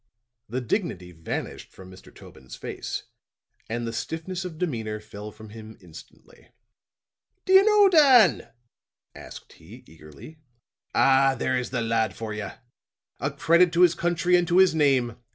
The 0.49 0.61
dignity 0.61 1.11
vanished 1.11 1.71
from 1.71 1.91
Mr. 1.91 2.11
Tobin's 2.11 2.55
face, 2.55 3.03
and 3.69 3.85
the 3.85 3.93
stiffness 3.93 4.43
of 4.43 4.57
demeanor 4.57 4.99
fell 4.99 5.31
from 5.31 5.49
him 5.49 5.77
instantly. 5.79 6.47
"Do 7.45 7.53
you 7.53 7.63
know 7.63 7.87
Dan?" 7.87 8.47
asked 9.13 9.53
he, 9.53 9.83
eagerly. 9.85 10.39
"Ah, 10.95 11.35
there 11.37 11.55
is 11.55 11.69
the 11.69 11.83
lad 11.83 12.15
for 12.15 12.33
you. 12.33 12.49
A 13.19 13.29
credit 13.29 13.71
to 13.73 13.81
his 13.81 13.93
country 13.93 14.35
and 14.35 14.47
to 14.47 14.57
his 14.57 14.73
name. 14.73 15.17